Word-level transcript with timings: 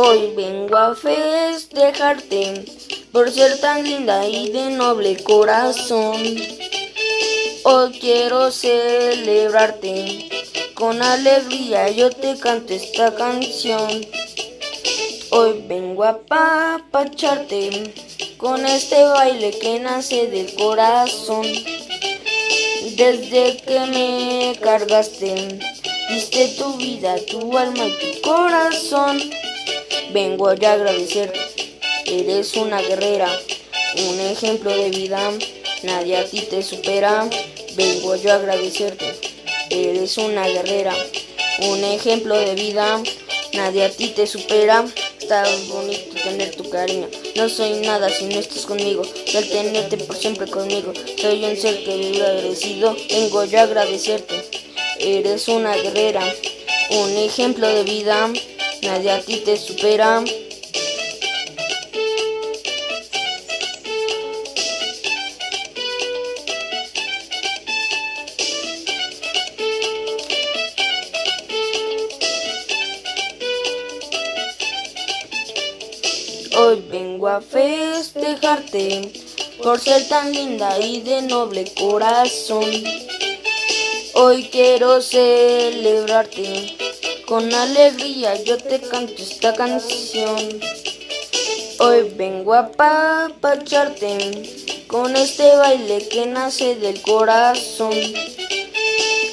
Hoy 0.00 0.32
vengo 0.36 0.76
a 0.76 0.94
festejarte 0.94 2.64
por 3.10 3.32
ser 3.32 3.58
tan 3.58 3.82
linda 3.82 4.28
y 4.28 4.48
de 4.50 4.70
noble 4.70 5.20
corazón. 5.24 6.36
Hoy 7.64 7.98
quiero 7.98 8.52
celebrarte 8.52 10.28
con 10.74 11.02
alegría, 11.02 11.90
yo 11.90 12.10
te 12.10 12.38
canto 12.38 12.74
esta 12.74 13.12
canción. 13.12 14.06
Hoy 15.30 15.64
vengo 15.66 16.04
a 16.04 16.16
papacharte 16.20 17.92
con 18.36 18.64
este 18.66 19.02
baile 19.02 19.50
que 19.50 19.80
nace 19.80 20.28
del 20.28 20.54
corazón. 20.54 21.44
Desde 22.94 23.56
que 23.56 23.80
me 23.80 24.56
cargaste, 24.60 25.58
diste 26.08 26.54
tu 26.56 26.74
vida, 26.74 27.16
tu 27.28 27.58
alma 27.58 27.84
y 27.84 27.98
tu 27.98 28.20
corazón. 28.22 29.18
Vengo 30.12 30.48
a 30.48 30.52
agradecerte, 30.52 31.38
eres 32.06 32.54
una 32.54 32.80
guerrera, 32.80 33.28
un 34.08 34.18
ejemplo 34.20 34.70
de 34.74 34.88
vida, 34.88 35.30
nadie 35.82 36.16
a 36.16 36.24
ti 36.24 36.40
te 36.40 36.62
supera. 36.62 37.28
Vengo 37.76 38.16
yo 38.16 38.32
a 38.32 38.36
agradecerte, 38.36 39.14
eres 39.68 40.16
una 40.16 40.48
guerrera, 40.48 40.94
un 41.68 41.84
ejemplo 41.84 42.38
de 42.38 42.54
vida, 42.54 43.02
nadie 43.52 43.84
a 43.84 43.90
ti 43.90 44.08
te 44.08 44.26
supera. 44.26 44.86
Está 45.20 45.44
bonito 45.68 46.14
tener 46.24 46.56
tu 46.56 46.70
cariño, 46.70 47.08
no 47.36 47.50
soy 47.50 47.80
nada 47.80 48.08
si 48.08 48.24
no 48.24 48.40
estás 48.40 48.64
conmigo, 48.64 49.02
al 49.36 49.46
tenerte 49.46 49.98
por 49.98 50.16
siempre 50.16 50.50
conmigo, 50.50 50.94
soy 51.20 51.44
un 51.44 51.54
ser 51.54 51.84
que 51.84 51.96
vive 51.98 52.24
agradecido, 52.24 52.96
vengo 53.10 53.44
yo 53.44 53.58
a 53.58 53.62
agradecerte, 53.64 54.42
eres 54.98 55.48
una 55.48 55.76
guerrera, 55.76 56.22
un 56.92 57.14
ejemplo 57.18 57.68
de 57.68 57.82
vida 57.82 58.32
nadie 58.82 59.10
a 59.10 59.20
ti 59.20 59.36
te 59.44 59.56
supera. 59.56 60.22
Hoy 76.56 76.84
vengo 76.90 77.28
a 77.28 77.40
festejarte 77.40 79.12
por 79.62 79.78
ser 79.78 80.08
tan 80.08 80.32
linda 80.32 80.78
y 80.80 81.00
de 81.02 81.22
noble 81.22 81.72
corazón. 81.78 82.64
Hoy 84.14 84.48
quiero 84.50 85.00
celebrarte 85.00 86.87
con 87.28 87.52
alegría 87.52 88.42
yo 88.42 88.56
te 88.56 88.80
canto 88.80 89.22
esta 89.22 89.52
canción. 89.52 90.38
Hoy 91.78 92.10
vengo 92.16 92.54
a 92.54 92.72
papacharte 92.72 94.82
con 94.86 95.14
este 95.14 95.54
baile 95.56 96.08
que 96.08 96.24
nace 96.24 96.76
del 96.76 97.02
corazón. 97.02 97.92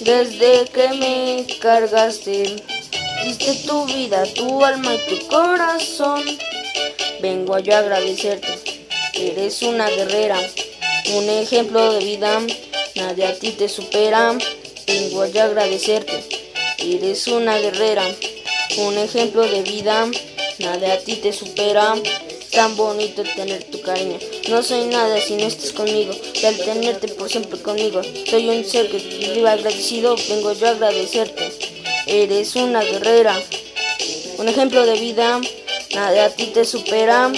Desde 0.00 0.66
que 0.66 0.88
me 0.98 1.46
cargaste, 1.60 2.56
diste 3.24 3.54
tu 3.66 3.86
vida, 3.86 4.22
tu 4.34 4.62
alma 4.62 4.94
y 4.94 4.98
tu 5.08 5.26
corazón. 5.28 6.22
Vengo 7.22 7.58
yo 7.58 7.74
a 7.74 7.78
agradecerte, 7.78 8.84
eres 9.14 9.62
una 9.62 9.88
guerrera, 9.88 10.38
un 11.14 11.28
ejemplo 11.30 11.94
de 11.94 12.04
vida, 12.04 12.38
nadie 12.96 13.26
a 13.26 13.34
ti 13.34 13.52
te 13.52 13.66
supera. 13.66 14.36
Vengo 14.86 15.24
yo 15.26 15.40
a 15.40 15.44
agradecerte 15.44 16.37
Eres 16.78 17.26
una 17.26 17.58
guerrera, 17.58 18.04
un 18.78 18.96
ejemplo 18.96 19.42
de 19.42 19.62
vida, 19.62 20.08
nada 20.60 20.92
a 20.92 20.98
ti 20.98 21.16
te 21.16 21.32
supera. 21.32 21.94
Tan 22.52 22.76
bonito 22.76 23.22
tener 23.36 23.64
tu 23.64 23.80
cariño. 23.82 24.18
No 24.48 24.62
soy 24.62 24.86
nada 24.86 25.20
si 25.20 25.34
no 25.34 25.46
estás 25.46 25.72
conmigo. 25.72 26.12
Y 26.40 26.46
al 26.46 26.56
tenerte 26.56 27.08
por 27.08 27.28
siempre 27.28 27.60
conmigo, 27.60 28.00
soy 28.30 28.48
un 28.48 28.64
ser 28.64 28.88
que 28.90 28.98
vive 28.98 29.48
agradecido. 29.48 30.16
Vengo 30.28 30.52
yo 30.52 30.66
a 30.68 30.70
agradecerte. 30.70 31.52
Eres 32.06 32.56
una 32.56 32.82
guerrera, 32.82 33.38
un 34.38 34.48
ejemplo 34.48 34.86
de 34.86 34.98
vida, 34.98 35.40
nada 35.94 36.26
a 36.26 36.30
ti 36.30 36.46
te 36.46 36.64
supera. 36.64 37.30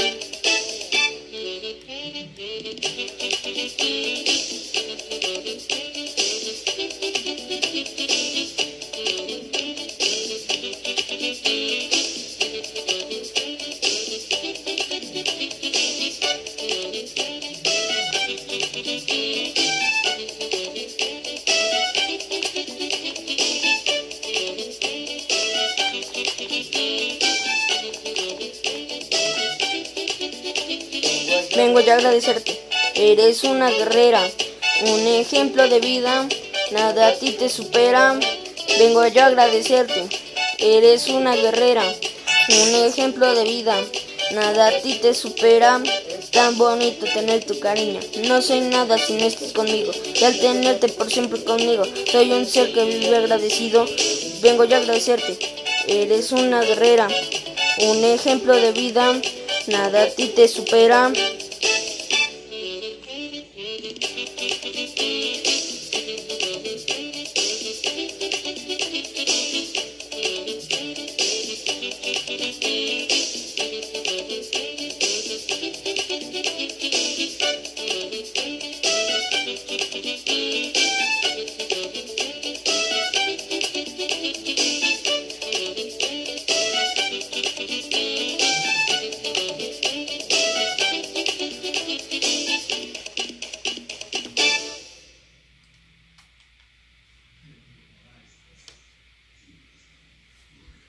Vengo 31.56 31.81
ya 31.81 31.94
a 31.94 31.97
agradecerte. 31.97 32.61
Eres 32.94 33.43
una 33.43 33.71
guerrera, 33.71 34.22
un 34.83 35.06
ejemplo 35.06 35.69
de 35.69 35.81
vida. 35.81 36.28
Nada 36.71 37.09
a 37.09 37.15
ti 37.15 37.33
te 37.33 37.49
supera. 37.49 38.19
Vengo 38.78 39.06
yo 39.09 39.22
a 39.22 39.27
agradecerte. 39.27 40.09
Eres 40.59 41.09
una 41.09 41.34
guerrera, 41.34 41.83
un 41.83 42.75
ejemplo 42.87 43.34
de 43.34 43.44
vida. 43.44 43.77
Nada 44.33 44.69
a 44.69 44.81
ti 44.81 44.94
te 45.03 45.12
supera. 45.12 45.83
Tan 46.31 46.56
bonito 46.56 47.06
tener 47.06 47.44
tu 47.44 47.59
cariño. 47.59 47.99
No 48.28 48.41
soy 48.41 48.60
nada 48.60 48.97
si 48.97 49.15
no 49.15 49.27
estás 49.27 49.53
conmigo. 49.53 49.91
Y 50.15 50.22
al 50.22 50.39
tenerte 50.39 50.89
por 50.89 51.10
siempre 51.10 51.43
conmigo, 51.43 51.83
soy 52.12 52.31
un 52.31 52.47
ser 52.47 52.72
que 52.72 52.84
vive 52.84 53.16
agradecido. 53.16 53.87
Vengo 54.41 54.65
yo 54.65 54.77
a 54.77 54.78
agradecerte. 54.78 55.37
Eres 55.89 56.31
una 56.31 56.62
guerrera, 56.62 57.09
un 57.81 58.05
ejemplo 58.05 58.55
de 58.55 58.71
vida. 58.71 59.21
Nada 59.66 60.03
a 60.03 60.06
ti 60.06 60.28
te 60.28 60.47
supera. 60.47 61.12